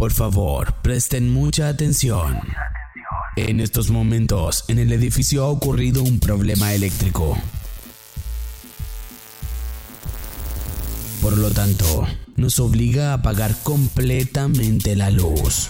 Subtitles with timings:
[0.00, 2.40] Por favor, presten mucha atención.
[3.36, 7.36] En estos momentos, en el edificio ha ocurrido un problema eléctrico.
[11.20, 15.68] Por lo tanto, nos obliga a apagar completamente la luz.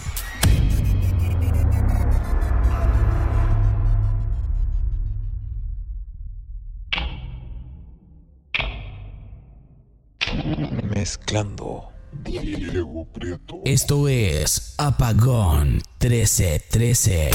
[10.88, 11.99] Mezclando.
[12.12, 13.60] Diego Prieto.
[13.64, 17.30] Esto es Apagón 1313.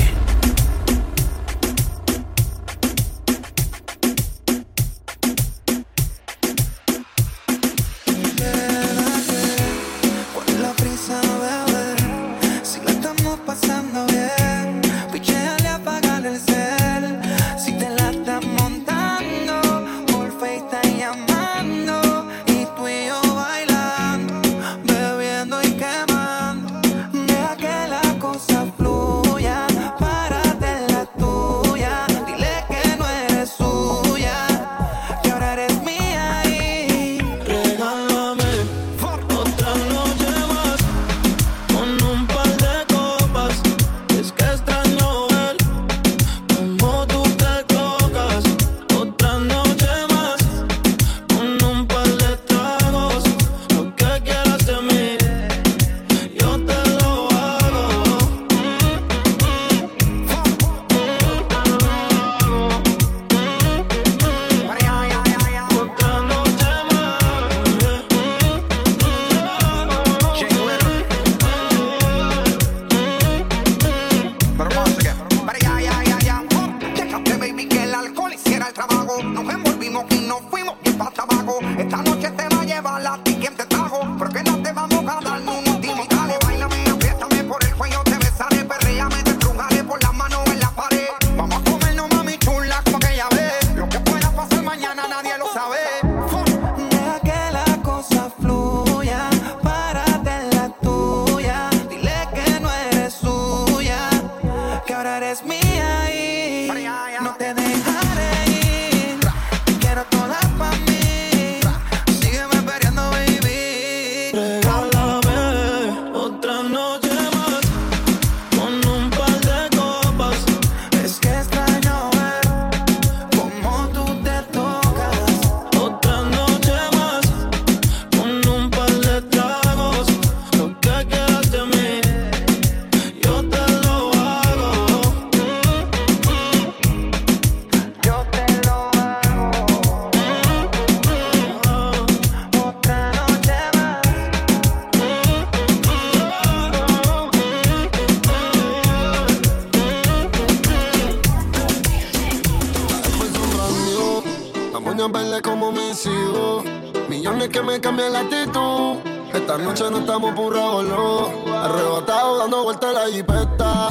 [154.95, 156.63] Moña verde como mis hijos.
[157.09, 158.97] Millones que me cambian la actitud.
[159.33, 161.53] Esta noche no estamos burrados, no.
[161.53, 163.89] Arrebatado dando vueltas la jipeta.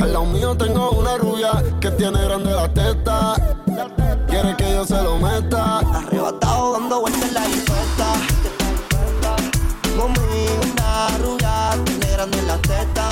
[0.00, 3.34] Al lado mío tengo una rubia que tiene grande la teta.
[4.26, 5.80] Quiere que yo se lo meta.
[5.80, 8.12] Arrebatado dando vueltas la infesta.
[9.96, 13.08] Conmigo una rubia, tiene grande la teta.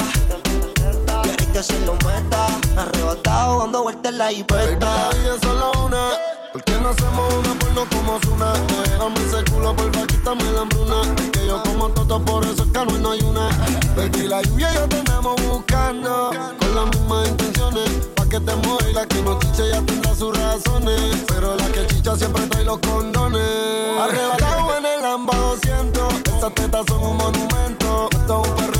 [1.22, 2.46] Quiere que se lo meta.
[2.78, 6.29] Arrebatado dando vueltas la la vida es solo una.
[6.52, 8.52] ¿Por qué no hacemos una porno como Zuna?
[8.82, 11.02] Déjame ese culo, porfa, quítame la hambruna.
[11.32, 13.48] Que yo como toto, por eso es que no no hay una.
[13.96, 16.30] Baby, la lluvia y yo te andamos buscando.
[16.58, 17.90] Con las mismas intenciones.
[18.16, 21.24] Pa' que te mueva la que no chiche ya tendrá sus razones.
[21.28, 24.00] Pero la que chicha siempre trae los condones.
[24.00, 26.14] Arrebatado en el Lamba 200.
[26.36, 28.08] Esas tetas son un monumento.
[28.10, 28.79] Esto es un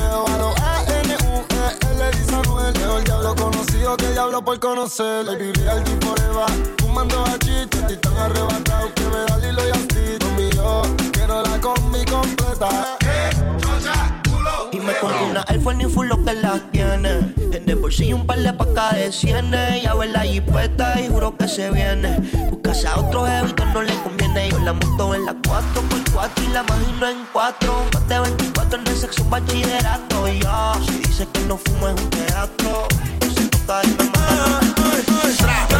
[2.11, 2.73] Dice Anuel.
[2.73, 5.25] Leo el diablo conocido que el diablo por conocer.
[5.25, 6.75] Baby, real G forever.
[6.79, 10.25] Fumando hachís, estoy tan arrebatado que me da Lilo y Asti.
[10.25, 12.97] Conmigo, quiero la combi completa.
[14.71, 17.33] Y me compro una Air Force ni full lo que las tiene.
[17.51, 19.83] En el bolsillo un par de pacas de cienes.
[19.83, 22.17] Ya ver la jipeta y juro que se viene.
[22.49, 24.49] Buscase a otro jevito no le conviene.
[24.49, 27.85] Yo la monto en la 4x4 y la imagino en 4.
[27.93, 30.27] Más de 24 en el sexo bachillerato.
[30.27, 32.87] Y yo, si dice que no fumo es un teatro.
[33.33, 35.70] Se toca y me mata.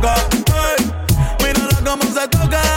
[0.00, 0.18] loca.
[0.54, 0.92] Hey,
[1.42, 2.67] mírala cómo se toca.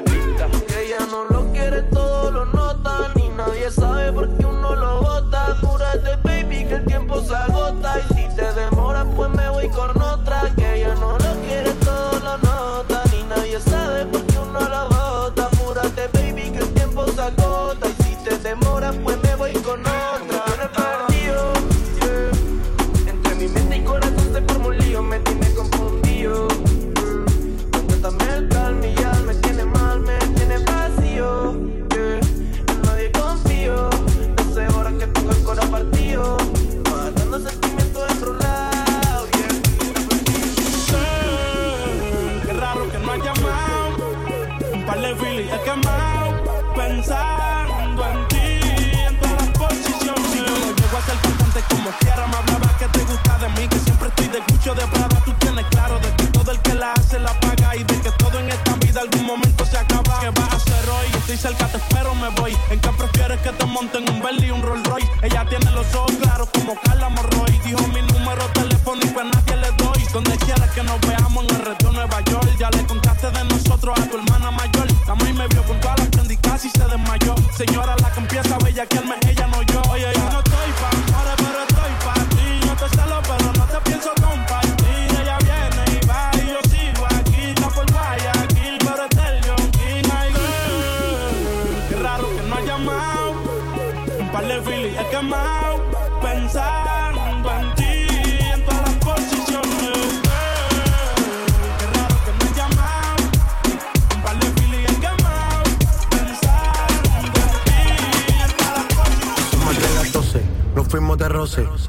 [0.00, 0.31] Me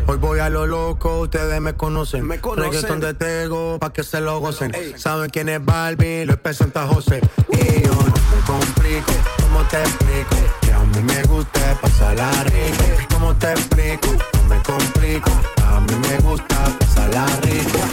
[0.08, 2.28] Hoy voy a lo loco, ustedes me conocen.
[2.28, 2.72] Me conocen.
[2.72, 4.74] Reggaeton de Tego, pa' que se lo gocen.
[4.98, 7.22] Saben quién es Barbie, lo es José.
[7.50, 10.36] Y yo no me complico, ¿cómo te explico?
[10.62, 13.08] Que a mí me gusta pasar la rica.
[13.14, 14.10] ¿Cómo te explico?
[14.34, 15.32] No me complico,
[15.66, 16.83] a mí me gusta pasar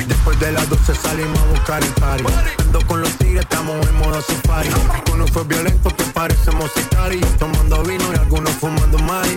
[0.06, 2.24] Después de las 12 salimos a buscar el party.
[2.58, 4.68] Ando con los tigres, estamos en modo safari.
[5.12, 9.36] Uno fue violento que parecemos y Tomando vino y algunos fumando mari.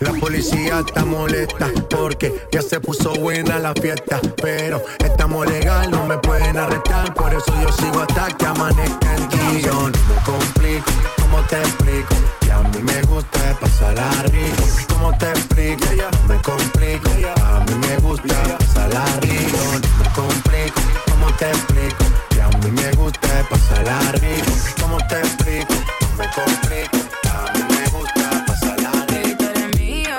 [0.00, 4.20] La policía está molesta porque ya se puso buena la fiesta.
[4.42, 7.14] Pero estamos legal, no me pueden arrestar.
[7.14, 9.92] Por eso yo sigo hasta que amanezca el guion.
[9.92, 10.90] No complico,
[11.20, 12.14] ¿cómo te explico?
[12.54, 14.64] a mí me gusta pasarla rico.
[14.88, 15.86] ¿Cómo te explico?
[16.28, 17.10] Me complico.
[17.42, 19.58] A mí me gusta pasar pasarla rico.
[19.98, 20.80] Me complico.
[21.10, 22.04] ¿Cómo te explico?
[22.30, 24.52] Que a mí me gusta pasarla rico.
[24.80, 25.74] ¿Cómo te explico?
[26.18, 26.98] Me complico.
[27.32, 29.38] A mí me gusta pasarla rico.
[29.38, 30.18] Tú eres mía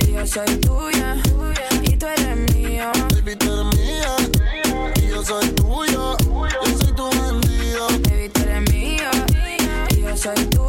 [0.00, 1.16] y yo soy tuya.
[1.82, 2.92] Y tú eres mío.
[3.14, 4.14] Baby, tú eres mía
[4.96, 6.16] y yo soy tuyo.
[6.64, 7.88] Yo soy tu bandido.
[8.04, 9.10] Baby, tú eres mía
[9.90, 10.67] y yo soy tuya.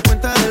[0.00, 0.41] cuenta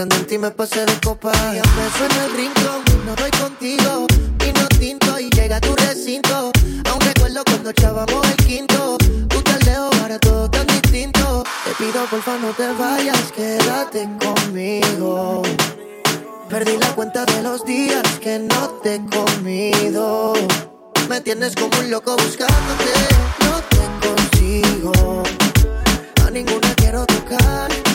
[0.00, 1.30] Pensando en ti me pasé de copa.
[1.52, 4.06] Ya me en el rincón, no doy contigo.
[4.38, 6.50] Vino tinto y llega a tu recinto.
[6.88, 8.96] Aún recuerdo cuando echábamos el quinto.
[9.28, 11.44] Tu tardeo ahora todo tan distinto.
[11.66, 15.42] Te pido porfa no te vayas, quédate conmigo.
[16.48, 20.32] Perdí la cuenta de los días que no te he comido.
[21.10, 22.94] Me tienes como un loco buscándote,
[23.44, 25.22] no te consigo.
[26.26, 27.89] A ninguna quiero tocar.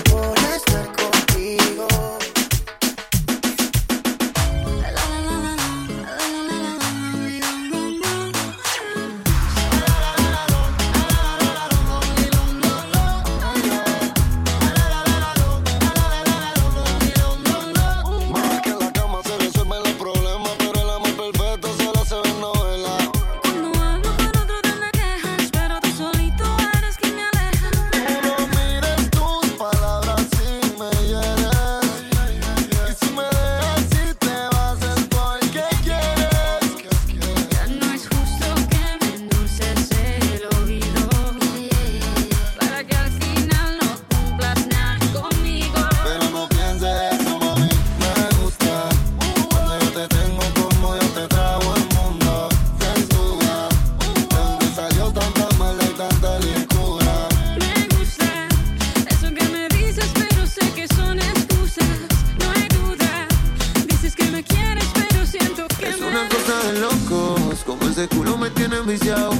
[64.31, 65.89] me quieres, pero siento que.
[65.89, 69.31] Es una cosa de locos, como ese culo me tiene viciado.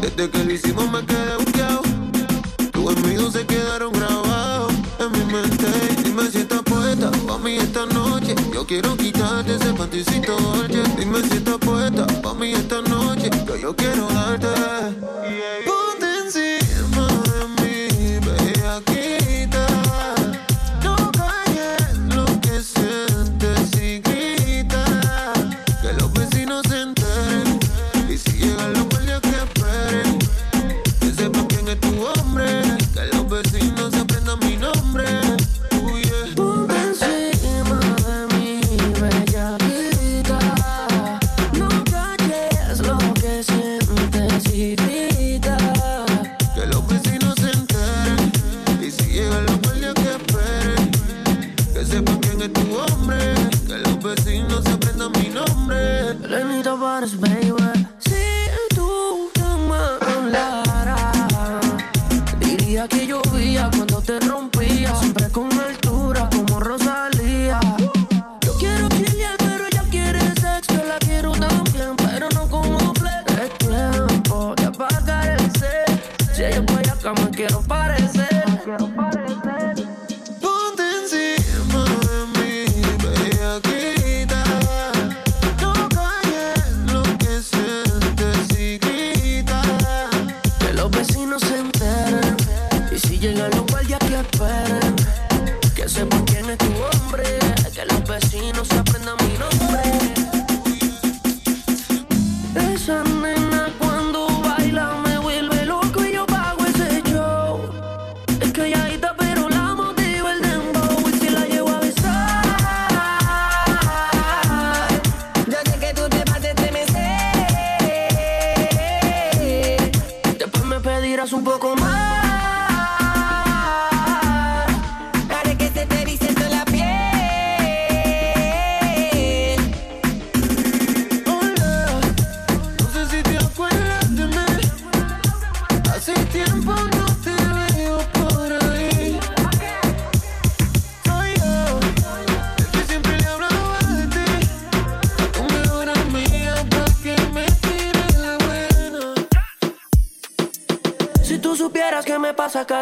[0.00, 1.82] Desde que lo hicimos me quedé buqueado.
[2.72, 5.66] Tus amigos se quedaron grabados en mi mente.
[6.04, 7.10] Dime si estás puesta,
[7.42, 8.34] mí esta noche.
[8.52, 10.82] Yo quiero quitarte ese panticito dolce.
[10.96, 13.30] Dime si estás puesta, mí esta noche.
[13.46, 14.46] Yo, yo quiero darte.
[15.28, 16.57] Yeah.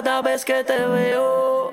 [0.02, 1.70] cada vez que te veo.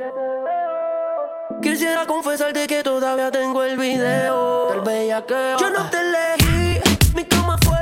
[1.61, 5.57] Quisiera confesarte que todavía tengo el video del bellaqueo.
[5.59, 6.79] Yo no te elegí,
[7.15, 7.77] mi cama fue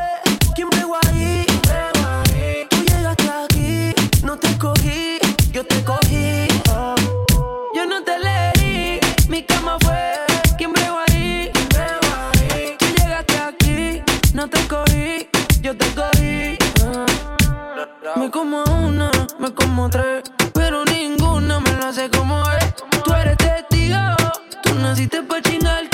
[0.55, 1.45] quien pegó ahí.
[2.69, 5.19] Tú llegaste aquí, no te cogí,
[5.51, 6.47] yo te cogí.
[7.75, 8.99] Yo no te elegí,
[9.29, 10.01] mi cama fue
[10.57, 11.51] quien pegó ahí.
[12.79, 15.29] Tú llegaste aquí, no te cogí,
[15.61, 16.57] yo te cogí.
[18.15, 20.30] Me como una, me como tres
[21.93, 22.73] sé cómo es.
[23.03, 23.97] Tú eres testigo,
[24.63, 25.90] tú naciste pa' chingar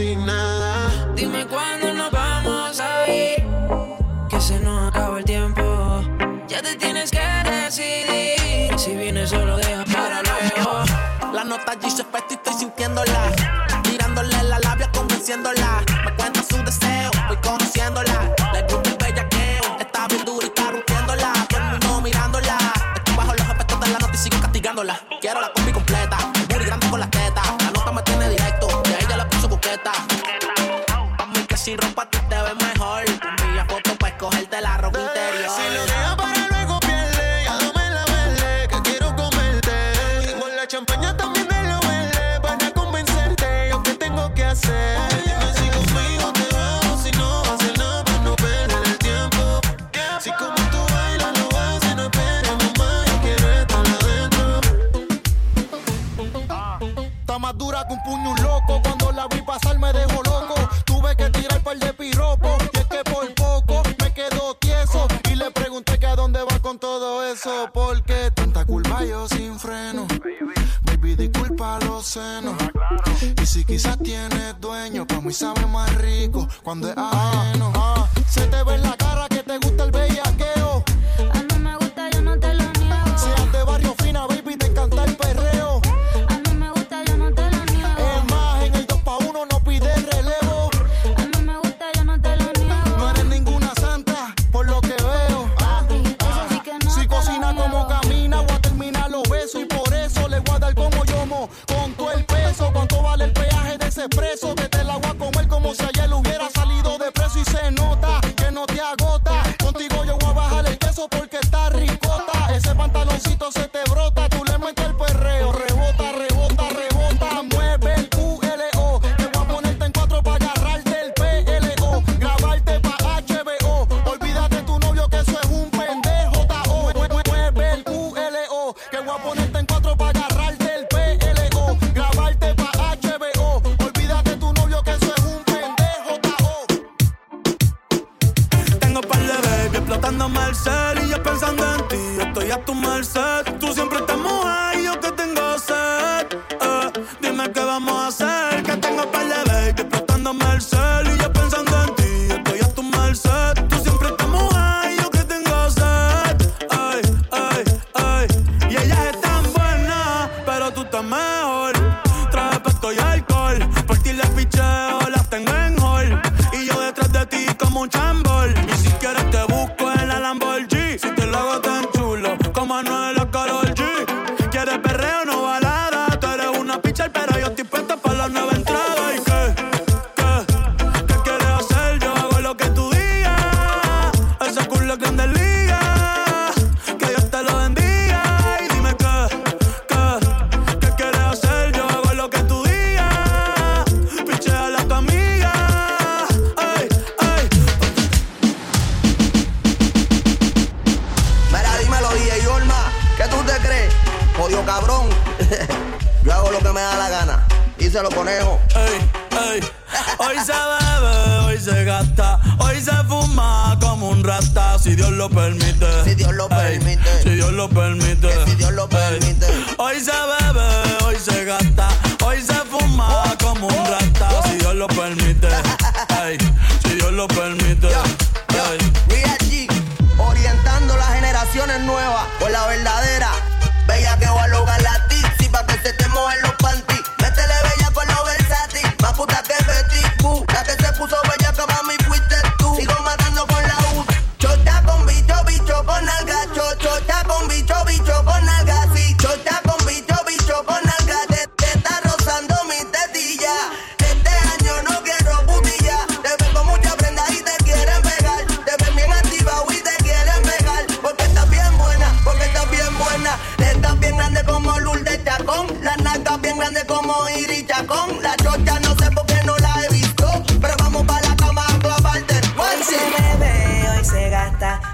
[0.00, 0.49] now.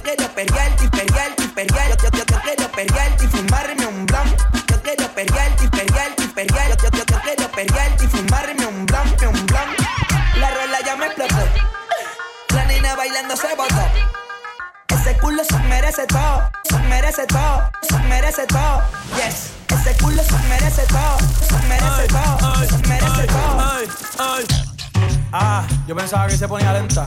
[0.00, 1.88] yo quiero perrear y perrear y perrear.
[1.90, 4.40] Yo, yo, yo, yo quiero perrear y fumarme un blunt.
[4.66, 6.68] Yo quiero perrear y perrear y perrear.
[6.68, 9.78] Yo, yo, yo, yo quiero perrear y fumarme un blunt, un blunt.
[10.36, 11.36] La rola ya me explotó.
[12.54, 13.74] La nena bailando se botó.
[14.88, 18.82] Ese culo se merece todo, se merece todo, se merece todo.
[19.16, 19.50] Yes.
[19.68, 24.66] Ese culo se merece todo, se merece todo, se merece ay, todo.
[25.32, 27.06] Ah, yo pensaba que se ponía lenta.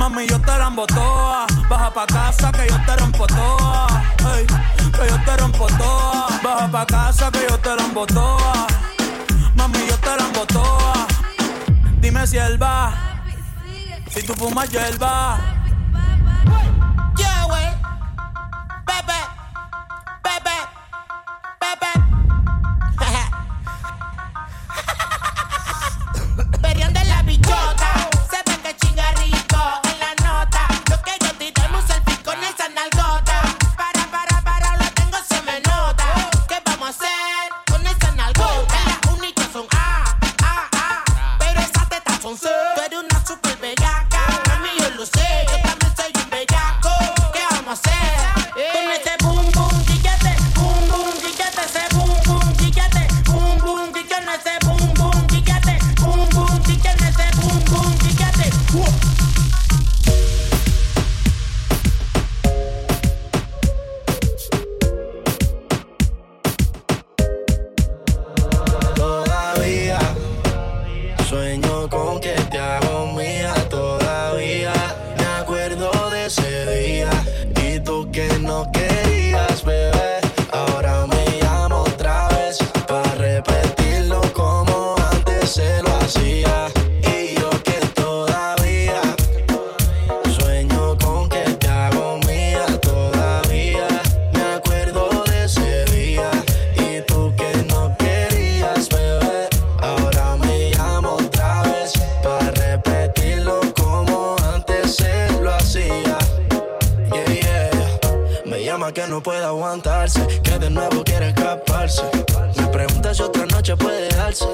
[0.00, 1.46] Mami, yo te la toa.
[1.68, 3.86] Baja pa' casa que yo te rompo toa.
[4.96, 6.26] Que yo te rompo toa.
[6.42, 8.66] Baja pa' casa que yo te la toa.
[9.56, 11.06] Mami, yo te la toa.
[12.00, 12.94] Dime si él va.
[14.08, 15.38] Si tú fumas hierba.
[15.38, 15.59] Yeah,
[109.20, 112.02] puede aguantarse, que de nuevo quiere escaparse.
[112.56, 114.46] Me pregunta si otra noche puede darse.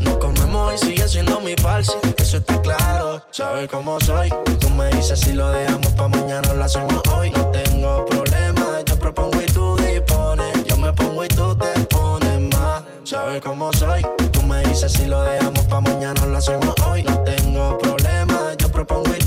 [0.00, 1.92] Nos comemos y sigue siendo mi parce.
[2.16, 4.32] Eso está claro, sabes cómo soy.
[4.60, 7.30] Tú me dices si lo dejamos pa' mañana o lo hacemos hoy.
[7.30, 10.64] No tengo problema, yo propongo y tú dispones.
[10.64, 12.82] Yo me pongo y tú te pones más.
[13.04, 14.06] Sabes cómo soy.
[14.32, 17.02] Tú me dices si lo dejamos pa' mañana o lo hacemos hoy.
[17.02, 19.23] No tengo problema, yo propongo y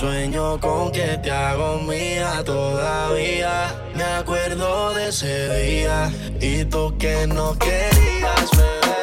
[0.00, 2.42] sueño con que te hago mía.
[2.44, 6.10] Todavía me acuerdo de ese día.
[6.40, 8.99] Y tú que no querías, bebé.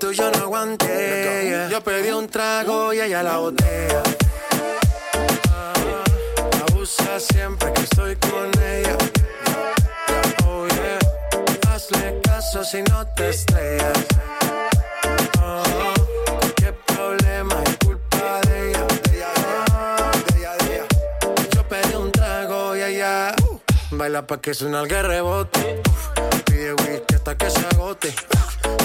[0.00, 0.86] Tú y yo no aguante.
[0.86, 1.68] yeah.
[1.68, 4.02] Yo pedí un trago y ella la botella.
[5.50, 5.72] Ah,
[6.68, 8.96] abusa siempre que estoy con ella.
[10.46, 11.70] Oh yeah.
[11.70, 13.98] Hazle caso si no te estrellas.
[15.42, 15.92] Oh,
[16.56, 18.86] qué problema es culpa de ella.
[21.54, 23.34] Yo pedí un trago y ella
[23.90, 25.82] baila pa' que suena el rebote.
[26.46, 28.14] Pide whisky hasta que se agote.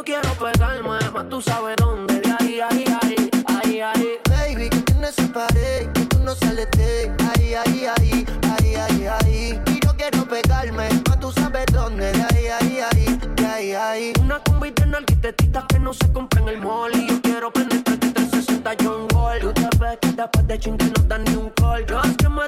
[0.00, 4.18] yo quiero pegarme, más tú sabes dónde, de ahí, ahí, ahí, ahí, ahí.
[4.30, 9.06] Baby, que tienes esa pared que tú no sales de ahí, ahí, ahí, ahí, ahí,
[9.06, 9.62] ahí.
[9.66, 14.12] Y yo quiero pegarme, más tú sabes dónde, de ahí, ahí, ahí, de ahí, ahí.
[14.22, 16.92] Una combi de arquitectitas que no se compra en el mall.
[16.94, 19.40] Y yo quiero penetrarte 360 John Gold.
[19.40, 21.84] Tú te ves que después de chin que no dan ni un call.
[21.84, 22.44] Yo es que me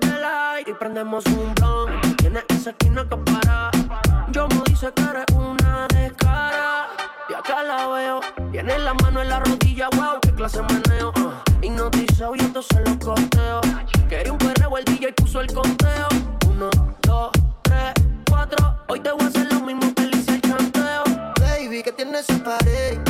[0.67, 2.17] y prendemos un blunt.
[2.17, 3.71] Tienes esa esquina que para.
[4.31, 5.12] Yo me dice que
[8.65, 11.13] Tiene la mano en la rodilla, wow, qué clase de meneo.
[11.17, 11.67] Uh.
[11.67, 13.61] Hipnotizado y entonces los costeo.
[14.09, 16.07] Quería un perreo, el DJ puso el conteo.
[16.49, 16.71] Uno,
[17.03, 17.33] dos,
[17.63, 17.93] tres,
[18.31, 18.77] cuatro.
[18.87, 21.03] Hoy te voy a hacer lo mismo que le hice el chanteo.
[21.41, 23.02] Baby, que tienes esa pared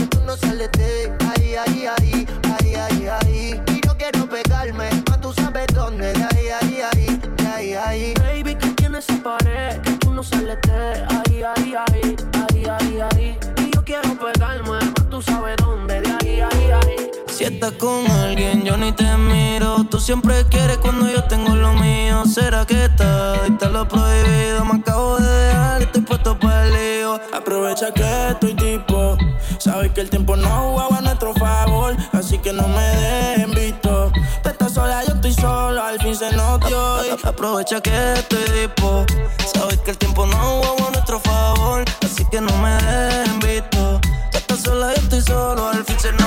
[17.62, 19.84] estás con alguien, yo ni te miro.
[19.88, 22.24] Tú siempre quieres cuando yo tengo lo mío.
[22.26, 24.64] ¿Será que está está lo prohibido?
[24.64, 27.20] Me acabo de dejar y estoy puesto para el lío.
[27.32, 29.16] Aprovecha que estoy tipo.
[29.58, 31.96] Sabes que el tiempo no jugaba a nuestro favor.
[32.12, 34.10] Así que no me dejen visto.
[34.42, 35.84] Tú estás sola, yo estoy solo.
[35.84, 37.00] Al fin se notó.
[37.06, 39.06] y- Aprovecha que estoy tipo.
[39.54, 41.84] Sabes que el tiempo no jugaba a nuestro favor.
[42.04, 44.00] Así que no me dejen visto.
[44.32, 45.68] Tú estás sola, yo estoy solo.
[45.68, 46.21] Al fin se notó.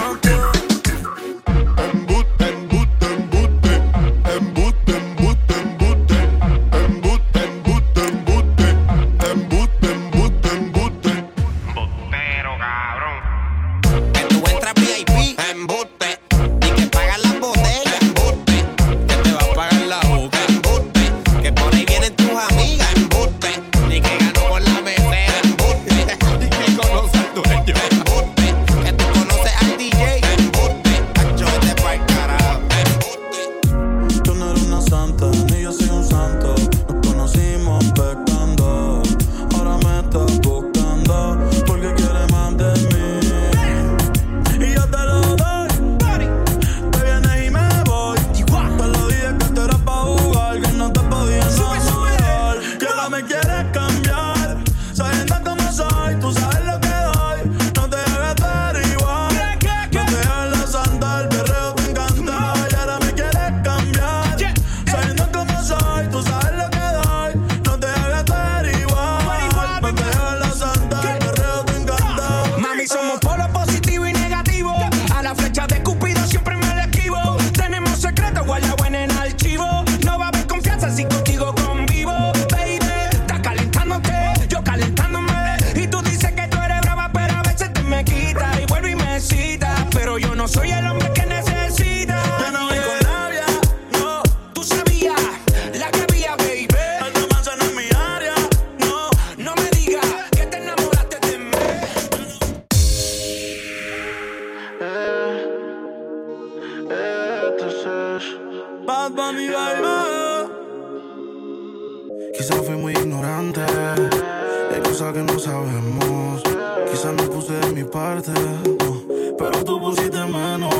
[117.76, 120.74] Mi parte, no, pero tú pusiste menos.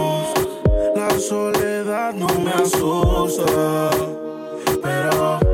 [0.96, 3.90] La soledad no me asusta,
[4.82, 5.45] pero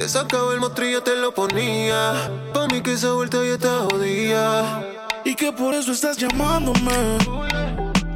[0.00, 2.30] te sacaba el mostrillo, te lo ponía.
[2.54, 4.82] Pa' mí que esa vuelta ya está jodida.
[5.26, 7.18] Y que por eso estás llamándome.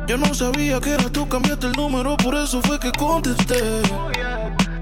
[0.07, 3.83] Yo no sabía que era tú, cambiaste el número, por eso fue que contesté.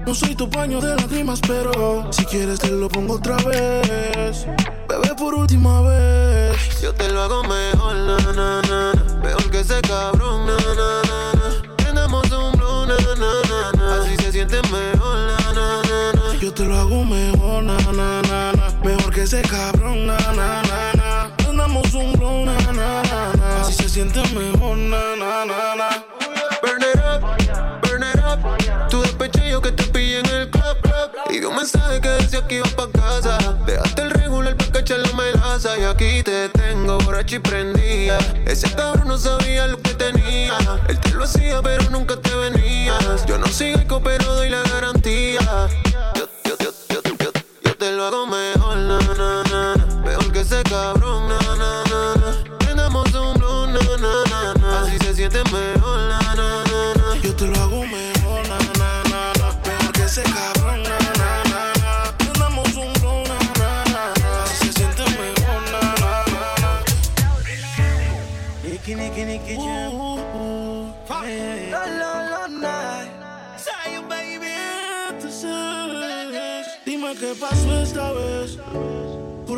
[0.05, 4.45] No soy tu paño de lágrimas, pero si quieres te lo pongo otra vez.
[4.87, 6.81] Bebé, por última vez.
[6.81, 8.61] Yo te lo hago mejor, na, na, na.
[8.61, 8.93] na.
[9.21, 11.75] Mejor que ese cabrón, na, na, na.
[11.75, 14.01] Prendamos un na, na, na.
[14.01, 14.92] Así se siente mejor,
[16.83, 17.77] hago mejor, na.
[18.83, 21.33] Mejor que ese cabrón, na, na, na, na.
[21.95, 23.61] Un blow, na, na, na, na.
[23.61, 25.89] Así se siente mejor, na, na, na, na.
[26.61, 27.21] Burn it up,
[27.81, 28.89] burn it up.
[28.89, 31.11] Tu despeche yo que te pillé en el club, club.
[31.29, 33.37] Y vi un mensaje que decía que iba pa' casa.
[33.65, 35.77] Dejaste el regular pa' cachar la melaza.
[35.77, 38.17] Y aquí te tengo borracho y prendía.
[38.45, 40.57] Ese cabrón no sabía lo que tenía.
[40.87, 43.25] Él te lo hacía, pero nunca te venías.
[43.25, 45.69] Yo no sigo pero doy la garantía.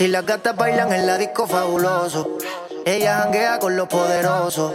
[0.00, 2.26] Si las gatas bailan en la disco fabuloso,
[2.86, 4.72] ella janguea con los poderosos.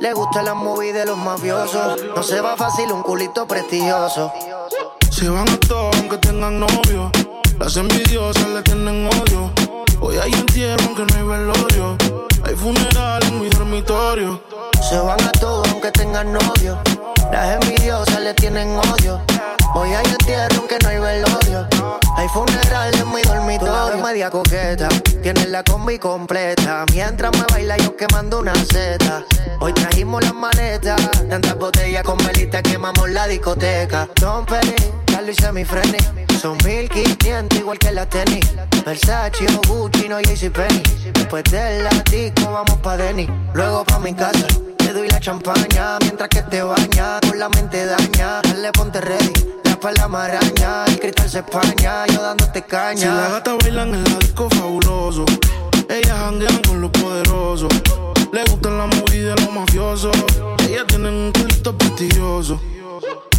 [0.00, 2.02] Le gusta la movie de los mafiosos.
[2.16, 4.32] No se va fácil un culito prestigioso.
[5.10, 7.12] Se van a todos aunque tengan novio.
[7.58, 9.52] Las envidiosas le tienen odio.
[10.00, 11.98] Hoy hay entierro aunque no hay velorio.
[12.42, 14.42] Hay funeral en mi dormitorio.
[14.88, 16.78] Se van a todos aunque tengan novio.
[17.32, 19.18] Las envidiosas le tienen odio.
[19.74, 21.66] Hoy hay entierro aunque no hay velorio.
[22.14, 24.04] Hay funeral en mi dormitorio.
[24.04, 24.88] media coqueta,
[25.22, 26.84] tienes la combi completa.
[26.92, 29.24] Mientras me baila yo quemando una seta.
[29.60, 31.00] Hoy trajimos las maletas.
[31.30, 34.08] Tantas botellas con velita quemamos la discoteca.
[35.12, 35.98] Carlos y semifreni.
[36.40, 38.46] Son 1500 igual que la tenis.
[38.84, 40.82] Versace o Gucci, no JCPenney.
[41.12, 43.28] Después de la disco vamos pa' Denny.
[43.52, 44.46] Luego pa' mi casa.
[44.78, 47.20] Te doy la champaña mientras que te bañas.
[47.28, 48.40] Con la mente daña.
[48.42, 49.32] Dale, ponte ready.
[49.96, 50.84] La maraña.
[50.86, 52.06] El cristal se españa.
[52.06, 53.00] Yo dándote caña.
[53.00, 55.26] Si las gatas bailan en la disco fabuloso.
[55.88, 57.68] Ellas janguean con los poderosos.
[58.32, 60.16] Le gustan la movida de los mafiosos.
[60.66, 62.60] Ellas tienen un culto prestigioso.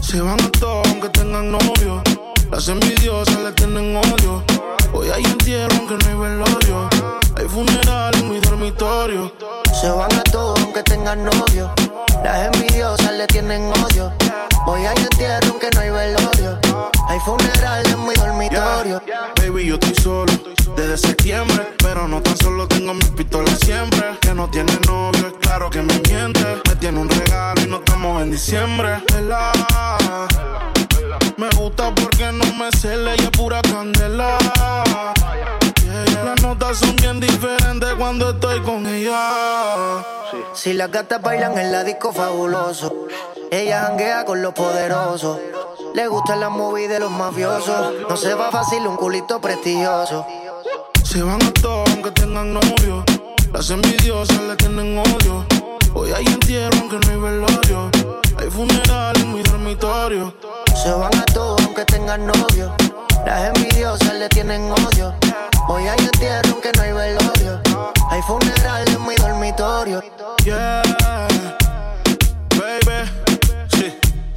[0.01, 2.01] Se van a todos aunque tengan novio.
[2.49, 4.43] Las envidiosas le tienen odio.
[4.93, 6.89] Hoy hay entierro aunque no hay velorio.
[7.35, 9.31] Hay funeral en mi dormitorio.
[9.79, 11.71] Se van a todos aunque tengan novio.
[12.23, 14.11] Las envidiosas le tienen odio.
[14.65, 16.59] Hoy hay entierro aunque no hay velorio.
[17.07, 19.01] Hay funeral en mi dormitorio.
[19.37, 20.33] Baby, yo estoy solo
[20.75, 21.67] desde septiembre.
[21.77, 24.17] Pero no tan solo tengo mis pistolas siempre.
[24.21, 26.43] Que no tiene novio, es claro que me miente.
[26.67, 29.03] Me tiene un regalo y no estamos en diciembre.
[31.37, 34.37] Me gusta porque no me cele y es pura candela.
[35.83, 40.03] Yeah, Las notas son bien diferentes cuando estoy con ella.
[40.53, 43.07] Si las gatas bailan en la disco fabuloso,
[43.51, 45.39] ella janguea con los poderosos.
[45.93, 47.93] Le gustan las movies de los mafiosos.
[48.09, 50.25] No se va fácil un culito prestigioso.
[51.03, 53.03] Se van a todos aunque tengan novio.
[53.51, 55.45] Las envidiosas le tienen odio.
[55.93, 58.22] Hoy hay entierro aunque no hay velorio.
[58.53, 60.31] Hay funeral en mi dormitorio.
[60.75, 62.71] Se van a todos aunque tengan novio.
[63.25, 65.15] Las envidiosas le tienen odio.
[65.67, 67.59] Hoy hay entierro aunque no hay velorio.
[68.11, 70.03] Hay funeral en mi dormitorio.
[70.45, 70.83] Yeah,
[72.51, 73.09] baby,
[73.71, 73.91] sí.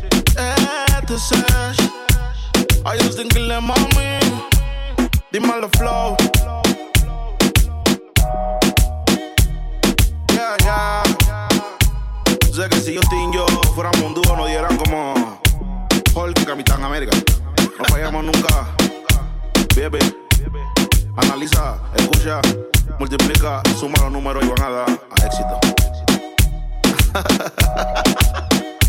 [0.09, 1.37] Este.
[2.87, 4.19] I just think le mami.
[5.31, 6.17] Dímelo flow.
[10.33, 11.06] Yeah, yeah.
[12.57, 15.13] Sé que si Justin y yo fuéramos un dúo nos dieran como
[16.15, 17.15] Hulk y Capitán América.
[17.79, 18.75] No fallamos nunca.
[19.77, 19.99] Baby.
[21.19, 22.41] Analiza, escucha,
[22.99, 25.61] multiplica, suma los números y van a dar a éxito.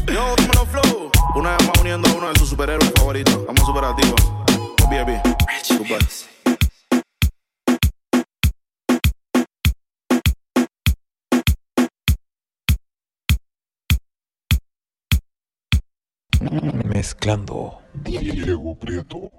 [0.13, 1.11] Yo, dímelo flow.
[1.36, 3.38] Una vez más uniendo a uno de sus superhéroes favoritos.
[3.47, 4.22] Vamos superactivos.
[4.89, 5.20] Baby,
[5.61, 5.99] super.
[16.86, 17.80] Mezclando.
[17.93, 19.32] Diego Prieto.